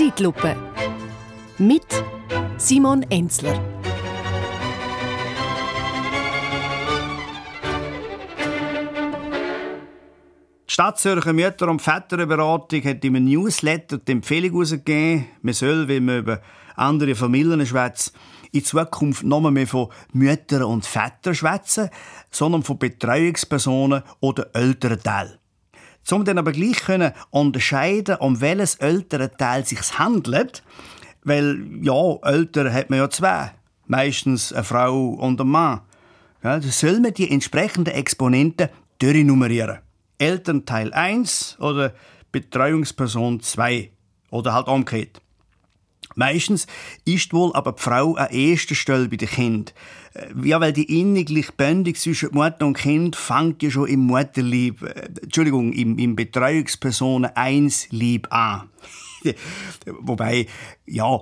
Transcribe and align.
Zeitlupe. 0.00 0.56
Mit 1.58 1.84
Simon 2.56 3.02
Enzler. 3.10 3.52
Die 10.66 10.72
Stadtzürcher 10.72 11.34
Mütter- 11.34 11.68
und 11.68 11.82
Väterberatung 11.82 12.82
hat 12.82 13.04
in 13.04 13.14
einem 13.14 13.26
Newsletter 13.26 13.98
die 13.98 14.12
Empfehlung 14.12 14.52
herausgegeben, 14.52 15.26
man 15.42 15.52
soll, 15.52 15.86
wenn 15.86 16.06
man 16.06 16.20
über 16.20 16.40
andere 16.76 17.14
Familien 17.14 17.66
schwätzt, 17.66 18.14
in 18.52 18.64
Zukunft 18.64 19.22
nicht 19.22 19.50
mehr 19.50 19.66
von 19.66 19.88
Müttern 20.14 20.62
und 20.62 20.86
Vätern 20.86 21.34
schwätzen, 21.34 21.90
sondern 22.30 22.62
von 22.62 22.78
Betreuungspersonen 22.78 24.02
oder 24.20 24.48
älteren 24.54 25.02
Teilen. 25.02 25.39
Um 26.10 26.24
dann 26.24 26.38
aber 26.38 26.52
gleich 26.52 26.80
können 26.80 27.12
unterscheiden, 27.30 28.16
um 28.16 28.40
welches 28.40 28.76
ältere 28.76 29.30
Teil 29.36 29.64
sich 29.64 29.98
handelt, 29.98 30.62
weil 31.22 31.62
ja, 31.82 32.16
älter 32.22 32.72
hat 32.72 32.90
man 32.90 32.98
ja 32.98 33.10
zwei, 33.10 33.52
meistens 33.86 34.52
eine 34.52 34.64
Frau 34.64 35.10
und 35.10 35.40
ein 35.40 35.46
Mann. 35.46 35.82
Ja, 36.42 36.58
da 36.58 36.68
soll 36.68 37.00
man 37.00 37.14
die 37.14 37.30
entsprechenden 37.30 37.94
Exponenten 37.94 38.70
durchnummerieren. 38.98 39.78
Elternteil 40.18 40.92
1 40.92 41.58
oder 41.60 41.92
Betreuungsperson 42.32 43.40
2 43.40 43.90
oder 44.30 44.54
halt 44.54 44.68
umgekehrt. 44.68 45.20
Meistens 46.16 46.66
ist 47.04 47.32
wohl 47.32 47.52
aber 47.54 47.72
die 47.72 47.82
Frau 47.82 48.14
an 48.14 48.30
erster 48.30 48.74
Stelle 48.74 49.08
bei 49.08 49.16
den 49.16 49.28
Kind. 49.28 49.74
Äh, 50.14 50.26
ja, 50.42 50.60
weil 50.60 50.72
die 50.72 51.00
innigliche 51.00 51.52
Bindung 51.52 51.94
zwischen 51.94 52.30
Mutter 52.32 52.66
und 52.66 52.76
Kind 52.76 53.16
fängt 53.16 53.62
ja 53.62 53.70
schon 53.70 53.88
im 53.88 54.00
Mutterlieb, 54.00 54.82
äh, 54.82 55.08
Entschuldigung, 55.22 55.72
im, 55.72 55.98
im 55.98 56.16
Betreuungspersonen 56.16 57.30
1 57.34 57.88
Lieb 57.90 58.26
an. 58.32 58.70
Wobei, 60.00 60.46
ja, 60.86 61.20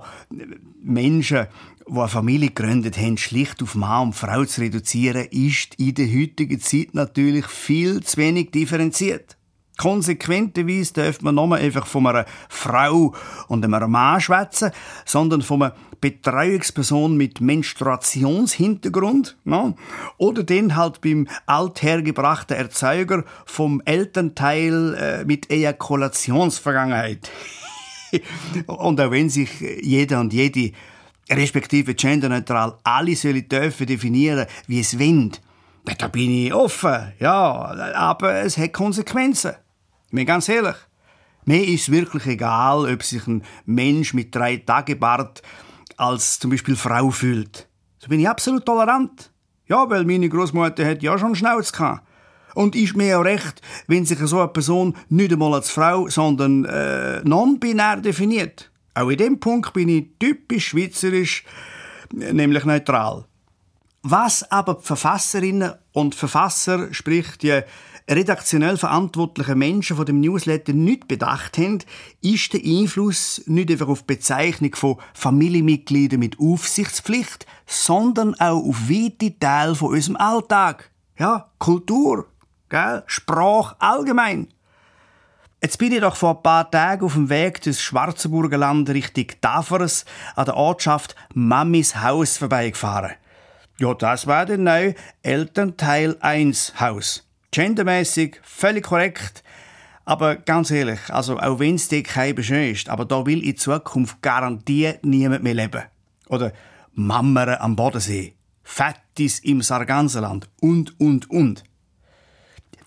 Menschen, 0.81 1.47
die 1.87 1.97
eine 1.97 2.07
Familie 2.07 2.49
gegründet 2.49 2.97
haben, 2.97 3.17
schlicht 3.17 3.61
auf 3.61 3.75
Mann 3.75 4.07
und 4.07 4.13
Frau 4.13 4.45
zu 4.45 4.61
reduzieren, 4.61 5.27
ist 5.31 5.75
in 5.75 5.93
der 5.93 6.07
heutigen 6.07 6.59
Zeit 6.59 6.93
natürlich 6.93 7.45
viel 7.45 8.01
zu 8.01 8.17
wenig 8.17 8.51
differenziert. 8.51 9.38
Konsequenterweise 9.79 10.93
darf 10.93 11.21
man 11.21 11.35
nicht 11.35 11.53
einfach 11.53 11.87
von 11.87 12.05
einer 12.05 12.25
Frau 12.49 13.15
und 13.47 13.63
einem 13.63 13.89
Mann 13.89 14.19
schwätzen, 14.19 14.71
sondern 15.05 15.41
von 15.41 15.63
einer 15.63 15.75
Betreuungsperson 16.01 17.15
mit 17.15 17.39
Menstruationshintergrund. 17.39 19.37
Ja? 19.45 19.73
Oder 20.17 20.43
dann 20.43 20.75
halt 20.75 20.99
beim 20.99 21.29
althergebrachten 21.45 22.57
Erzeuger 22.57 23.23
vom 23.45 23.81
Elternteil 23.85 24.95
äh, 24.95 25.23
mit 25.23 25.49
Ejakulationsvergangenheit. 25.49 27.31
und 28.67 28.99
auch 28.99 29.11
wenn 29.11 29.29
sich 29.29 29.61
jeder 29.81 30.19
und 30.19 30.33
jede 30.33 30.73
respektive 31.31 31.95
genderneutral 31.95 32.75
alle 32.83 33.15
sollen 33.15 33.47
dürfen 33.47 33.87
definieren, 33.87 34.45
wie 34.67 34.81
es 34.81 34.99
will, 34.99 35.31
da 35.97 36.09
bin 36.09 36.31
ich 36.31 36.53
offen, 36.53 37.13
ja, 37.19 37.93
aber 37.95 38.41
es 38.41 38.57
hat 38.57 38.73
Konsequenzen. 38.73 39.53
Mir 40.11 40.25
ganz 40.25 40.49
ehrlich, 40.49 40.75
mir 41.45 41.67
ist 41.67 41.91
wirklich 41.91 42.25
egal, 42.25 42.91
ob 42.91 43.03
sich 43.03 43.25
ein 43.27 43.43
Mensch 43.65 44.13
mit 44.13 44.33
drei 44.35 44.57
Tage 44.57 44.95
Bart 44.95 45.41
als 45.97 46.39
zum 46.39 46.51
Beispiel 46.51 46.75
Frau 46.75 47.11
fühlt. 47.11 47.67
So 47.99 48.07
bin 48.07 48.19
ich 48.19 48.29
absolut 48.29 48.65
tolerant. 48.65 49.31
Ja, 49.67 49.89
weil 49.89 50.05
meine 50.05 50.29
Großmutter 50.29 50.85
hat 50.85 51.03
ja 51.03 51.17
schon 51.17 51.35
Schnauz 51.35 51.71
gehabt. 51.71 52.03
Und 52.55 52.75
ist 52.75 52.95
mir 52.95 53.19
auch 53.19 53.23
recht, 53.23 53.61
wenn 53.87 54.05
sich 54.05 54.17
so 54.19 54.39
eine 54.39 54.47
Person 54.47 54.95
nicht 55.09 55.31
einmal 55.31 55.53
als 55.53 55.69
Frau, 55.69 56.07
sondern 56.07 56.65
äh, 56.65 57.21
non-binär 57.23 57.97
definiert. 57.97 58.71
Auch 58.95 59.09
in 59.09 59.17
dem 59.17 59.39
Punkt 59.39 59.71
bin 59.73 59.87
ich 59.89 60.07
typisch 60.19 60.69
schweizerisch, 60.69 61.43
nämlich 62.11 62.65
neutral. 62.65 63.25
Was 64.01 64.49
aber 64.49 64.75
die 64.75 64.85
Verfasserinnen 64.85 65.73
und 65.91 66.15
Verfasser, 66.15 66.93
sprich 66.93 67.37
die 67.37 67.61
redaktionell 68.09 68.77
verantwortlichen 68.77 69.59
Menschen 69.59 69.97
von 69.97 70.05
dem 70.05 70.21
Newsletter 70.21 70.73
nicht 70.73 71.07
bedacht 71.07 71.57
haben, 71.57 71.79
ist 72.21 72.53
der 72.53 72.61
Einfluss 72.63 73.41
nicht 73.45 73.69
einfach 73.69 73.89
auf 73.89 73.99
die 73.99 74.15
Bezeichnung 74.15 74.73
von 74.75 74.97
Familienmitgliedern 75.13 76.19
mit 76.19 76.39
Aufsichtspflicht, 76.39 77.45
sondern 77.67 78.35
auch 78.35 78.63
auf 78.63 78.89
weite 78.89 79.37
Teile 79.37 79.75
von 79.75 79.89
unserem 79.89 80.15
Alltag. 80.15 80.91
Ja, 81.17 81.51
Kultur, 81.59 82.27
gell? 82.69 83.03
Sprache 83.05 83.75
allgemein. 83.79 84.47
Jetzt 85.61 85.77
bin 85.77 85.91
ich 85.91 85.99
doch 85.99 86.15
vor 86.15 86.37
ein 86.37 86.43
paar 86.43 86.71
Tagen 86.71 87.03
auf 87.03 87.15
dem 87.15 87.29
Weg 87.29 87.61
des 87.61 87.81
Schwarzenburger 87.81 88.57
Land 88.57 88.89
Richtung 88.89 89.27
Tafers 89.41 90.05
an 90.37 90.45
der 90.45 90.55
Ortschaft 90.55 91.17
Mammis 91.33 91.97
Haus 91.97 92.37
vorbeigefahren. 92.37 93.11
Ja, 93.79 93.93
das 93.93 94.27
war 94.27 94.45
der 94.45 94.57
neue 94.57 94.93
Elternteil 95.23 96.17
1 96.19 96.81
Haus. 96.81 97.25
Gendermäßig 97.51 98.37
völlig 98.43 98.83
korrekt. 98.83 99.41
Aber 100.03 100.35
ganz 100.35 100.69
ehrlich, 100.69 100.99
also 101.07 101.39
auch 101.39 101.59
wenn 101.59 101.75
es 101.75 101.87
dir 101.87 102.03
kein 102.03 102.43
schön 102.43 102.73
ist, 102.73 102.89
aber 102.89 103.05
da 103.05 103.25
will 103.25 103.41
in 103.41 103.55
Zukunft 103.55 104.21
garantiert 104.21 105.05
niemand 105.05 105.43
mehr 105.43 105.53
leben. 105.53 105.83
Oder 106.27 106.51
Mammere 106.93 107.61
am 107.61 107.77
Bodensee, 107.77 108.33
Fettis 108.63 109.39
im 109.39 109.61
Sarganserland 109.61 110.49
und, 110.59 110.99
und, 110.99 111.29
und. 111.29 111.63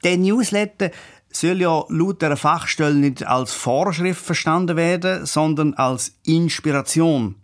Der 0.05 0.19
Newsletter 0.19 0.91
soll 1.31 1.63
ja 1.63 1.85
laut 1.89 2.21
der 2.21 2.37
Fachstelle 2.37 2.97
nicht 2.97 3.27
als 3.27 3.55
Vorschrift 3.55 4.23
verstanden 4.23 4.77
werden, 4.77 5.25
sondern 5.25 5.73
als 5.73 6.19
Inspiration. 6.27 7.37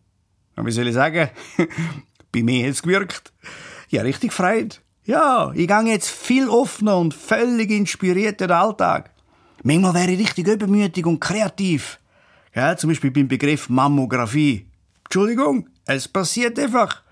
Wie 0.56 0.70
soll 0.70 0.88
ich 0.88 0.94
sagen? 0.94 1.30
Bei 2.32 2.42
mir 2.42 2.64
hat 2.64 2.72
es 2.72 2.82
gewirkt. 2.82 3.32
Ja, 3.88 4.02
richtig 4.02 4.32
freut. 4.32 4.82
Ja, 5.04 5.52
ich 5.54 5.66
gehe 5.66 5.82
jetzt 5.84 6.10
viel 6.10 6.48
offener 6.48 6.98
und 6.98 7.14
völlig 7.14 7.70
inspiriert 7.70 8.40
in 8.42 8.48
den 8.48 8.56
Alltag. 8.56 9.10
Manchmal 9.62 9.94
wäre 9.94 10.10
ich 10.12 10.20
richtig 10.20 10.46
übermütig 10.46 11.06
und 11.06 11.20
kreativ. 11.20 11.98
Ja, 12.54 12.76
zum 12.76 12.90
Beispiel 12.90 13.10
beim 13.10 13.28
Begriff 13.28 13.68
Mammographie. 13.68 14.66
Entschuldigung, 15.04 15.68
es 15.86 16.06
passiert 16.06 16.58
einfach. 16.58 17.02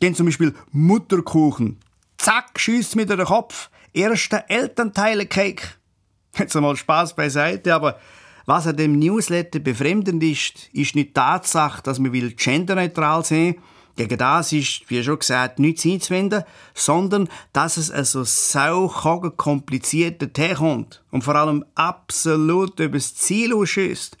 Denn 0.00 0.14
zum 0.14 0.26
Beispiel 0.26 0.54
Mutterkuchen. 0.70 1.80
Zack, 2.18 2.58
schießt 2.58 2.96
mit 2.96 3.10
den 3.10 3.24
Kopf. 3.24 3.70
Erster 3.92 4.44
Elternteile-Cake. 4.48 5.62
Jetzt 6.38 6.56
einmal 6.56 6.76
Spaß 6.76 7.16
beiseite, 7.16 7.74
aber 7.74 7.98
was 8.46 8.66
an 8.66 8.76
dem 8.76 8.98
Newsletter 8.98 9.58
befremdend 9.58 10.22
ist, 10.22 10.68
ist 10.72 10.94
nicht 10.94 11.08
die 11.08 11.12
Tatsache, 11.12 11.82
dass 11.82 11.98
man 11.98 12.12
will 12.12 12.32
genderneutral 12.32 13.24
sein 13.24 13.56
gegen 13.96 14.18
das 14.18 14.52
ist, 14.52 14.82
wie 14.88 15.02
schon 15.02 15.18
gesagt, 15.18 15.58
nichts 15.58 15.86
einzuwenden, 15.86 16.44
sondern 16.74 17.28
dass 17.52 17.76
es 17.76 17.90
also 17.90 18.24
sau 18.24 18.88
kompliziert 18.88 20.36
herkommt 20.36 21.02
und 21.10 21.24
vor 21.24 21.36
allem 21.36 21.64
absolut 21.74 22.80
übers 22.80 23.14
Ziel 23.14 23.54
ausschießt. 23.54 24.18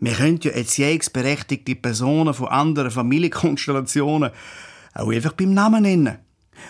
Wir 0.00 0.12
können 0.12 0.40
ja 0.42 0.50
erziehungsberechtigte 0.50 1.76
Personen 1.76 2.34
von 2.34 2.48
anderen 2.48 2.90
Familienkonstellationen 2.90 4.30
auch 4.94 5.10
einfach 5.10 5.32
beim 5.32 5.54
Namen 5.54 5.82
nennen. 5.82 6.18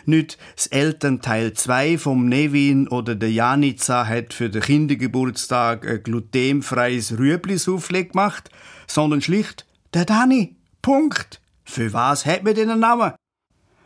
Nicht 0.04 0.38
das 0.56 0.68
Elternteil 0.68 1.52
2 1.52 1.98
vom 1.98 2.28
Nevin 2.28 2.88
oder 2.88 3.14
der 3.14 3.30
Janica 3.30 4.06
hat 4.06 4.32
für 4.32 4.48
den 4.48 4.62
Kindergeburtstag 4.62 5.86
ein 5.86 6.02
glutenfreies 6.02 7.18
Rüebli-Soufflé 7.18 8.04
gemacht, 8.04 8.50
sondern 8.86 9.20
schlicht 9.20 9.66
der 9.92 10.04
Dani. 10.04 10.56
Punkt. 10.80 11.41
Für 11.64 11.92
was 11.92 12.26
hat 12.26 12.44
man 12.44 12.54
denn 12.54 12.70
einen 12.70 12.80
Namen? 12.80 13.12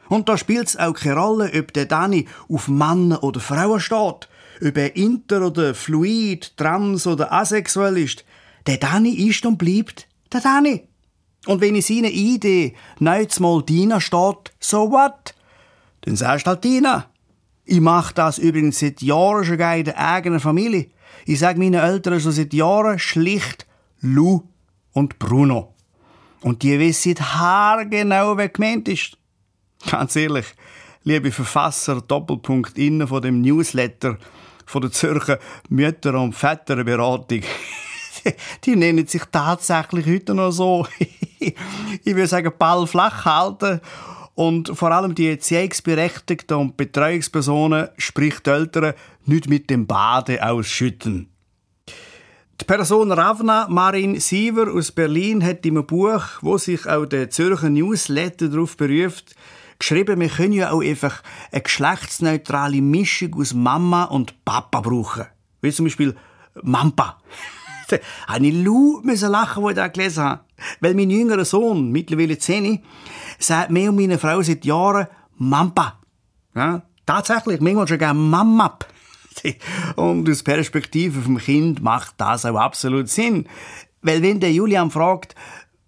Und 0.08 0.28
da 0.28 0.38
spielt 0.38 0.68
es 0.68 0.76
auch 0.76 0.94
keine 0.94 1.16
Rolle, 1.16 1.50
ob 1.58 1.72
der 1.72 1.86
Dani 1.86 2.28
auf 2.48 2.68
Mann 2.68 3.12
oder 3.12 3.40
Frauen 3.40 3.80
steht, 3.80 4.28
ob 4.64 4.76
er 4.76 4.96
inter 4.96 5.44
oder 5.44 5.74
fluid, 5.74 6.56
trans 6.56 7.06
oder 7.06 7.32
asexuell 7.32 7.98
ist. 7.98 8.24
Der 8.66 8.78
Dani 8.78 9.10
ist 9.10 9.44
und 9.46 9.58
bleibt 9.58 10.08
der 10.32 10.40
Dani. 10.40 10.88
Und 11.46 11.60
wenn 11.60 11.76
in 11.76 11.82
seiner 11.82 12.08
Idee 12.08 12.74
neuntes 12.98 13.40
Mal 13.40 13.62
Dina 13.62 14.00
steht, 14.00 14.52
so 14.58 14.90
what? 14.90 15.34
Dann 16.02 16.16
sagst 16.16 16.46
du 16.46 16.50
halt 16.50 16.64
Dina. 16.64 17.06
Ich 17.64 17.80
mache 17.80 18.14
das 18.14 18.38
übrigens 18.38 18.78
seit 18.78 19.02
Jahren 19.02 19.44
schon 19.44 19.58
in 19.58 19.84
der 19.84 19.98
eigenen 19.98 20.40
Familie. 20.40 20.90
Ich 21.24 21.40
sage 21.40 21.58
meinen 21.58 21.74
Eltern 21.74 22.20
schon 22.20 22.32
seit 22.32 22.54
Jahren 22.54 22.98
schlicht 22.98 23.66
Lou 24.00 24.42
und 24.92 25.18
Bruno. 25.18 25.75
Und 26.42 26.62
die 26.62 26.78
wissen 26.78 27.16
haargenau, 27.16 28.36
wer 28.36 28.48
gemeint 28.48 28.88
ist. 28.88 29.16
Ganz 29.90 30.16
ehrlich, 30.16 30.46
liebe 31.04 31.30
Verfasser, 31.30 32.00
Doppelpunkt 32.00 32.78
innen 32.78 33.08
von 33.08 33.22
dem 33.22 33.40
Newsletter 33.40 34.18
von 34.66 34.82
der 34.82 34.90
Zürcher 34.90 35.38
Mütter- 35.68 36.20
und 36.20 36.34
Väterberatung. 36.34 37.42
die 38.64 38.76
nennen 38.76 39.06
sich 39.06 39.22
tatsächlich 39.30 40.06
heute 40.06 40.34
noch 40.34 40.50
so. 40.50 40.86
ich 41.38 41.54
würde 42.04 42.26
sagen, 42.26 42.52
Ball 42.58 42.86
flach 42.86 43.24
halten 43.24 43.80
und 44.34 44.76
vor 44.76 44.90
allem 44.90 45.14
die 45.14 45.30
Erziehungsberechtigten 45.30 46.56
und 46.56 46.76
Betreuungspersonen, 46.76 47.88
sprich 47.96 48.40
die 48.40 48.50
Eltern, 48.50 48.94
nicht 49.24 49.48
mit 49.48 49.70
dem 49.70 49.86
Bade 49.86 50.46
ausschütten. 50.46 51.28
Die 52.58 52.64
Person 52.64 53.12
Ravna 53.12 53.66
Marin 53.68 54.18
Siever 54.18 54.72
aus 54.72 54.90
Berlin 54.90 55.44
hat 55.44 55.66
in 55.66 55.76
einem 55.76 55.86
Buch, 55.86 56.22
wo 56.40 56.56
sich 56.56 56.88
auch 56.88 57.04
der 57.04 57.28
Zürcher 57.28 57.68
Newsletter 57.68 58.48
darauf 58.48 58.78
beruft, 58.78 59.34
geschrieben, 59.78 60.18
wir 60.20 60.30
können 60.30 60.54
ja 60.54 60.70
auch 60.70 60.82
einfach 60.82 61.22
eine 61.52 61.60
geschlechtsneutrale 61.60 62.80
Mischung 62.80 63.34
aus 63.34 63.52
Mama 63.52 64.04
und 64.04 64.42
Papa 64.46 64.80
brauchen. 64.80 65.26
Wie 65.60 65.70
zum 65.70 65.84
Beispiel 65.84 66.16
Mampa. 66.62 67.18
da 67.88 67.98
habe 68.26 68.46
ich 68.46 68.64
laut 68.64 69.04
lachen, 69.04 69.62
als 69.62 69.72
ich 69.72 69.76
das 69.76 69.92
gelesen 69.92 70.24
habe. 70.24 70.40
Weil 70.80 70.94
mein 70.94 71.10
jüngerer 71.10 71.44
Sohn, 71.44 71.92
mittlerweile 71.92 72.38
10, 72.38 72.82
sagt 73.38 73.70
mir 73.70 73.90
und 73.90 73.96
meine 73.96 74.18
Frau 74.18 74.40
seit 74.40 74.64
Jahren 74.64 75.08
Mampa. 75.36 76.00
Ja, 76.54 76.82
tatsächlich, 77.04 77.60
manchmal 77.60 77.86
schon 77.86 77.98
gerne 77.98 78.18
Mamap. 78.18 78.86
Und 79.96 80.28
aus 80.28 80.42
Perspektive 80.42 81.20
vom 81.20 81.38
Kind 81.38 81.82
macht 81.82 82.14
das 82.18 82.44
auch 82.44 82.56
absolut 82.56 83.08
Sinn. 83.08 83.46
Weil 84.02 84.22
wenn 84.22 84.40
der 84.40 84.52
Julian 84.52 84.90
fragt, 84.90 85.34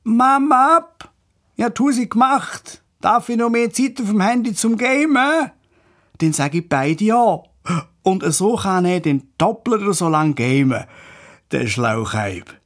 Mama 0.04 0.76
ab, 0.76 1.12
ja, 1.56 1.70
tu 1.70 1.90
sie 1.90 2.08
gemacht. 2.08 2.82
Darf 3.00 3.28
ich 3.28 3.36
noch 3.36 3.50
mehr 3.50 3.72
Zeit 3.72 4.00
auf 4.00 4.08
dem 4.08 4.20
Handy 4.20 4.54
zum 4.54 4.76
Gamen? 4.76 5.50
Dann 6.18 6.32
sage 6.32 6.58
ich 6.58 6.68
beide 6.68 7.04
ja. 7.04 7.42
Und 8.02 8.24
so 8.32 8.56
kann 8.56 8.84
er 8.84 9.00
den 9.00 9.28
doppelt 9.38 9.82
oder 9.82 9.92
so 9.92 10.08
lang 10.08 10.34
gamen. 10.34 10.84
Der 11.52 11.66
Schlauchheib. 11.66 12.58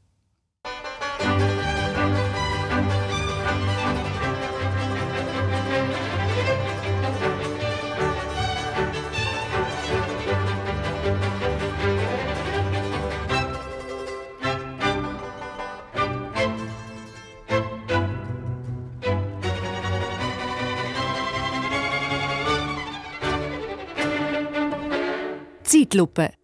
Zeitlupe. 25.73 26.35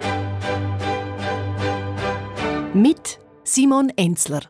Mit 2.72 3.18
Simon 3.44 3.92
Enzler. 3.94 4.40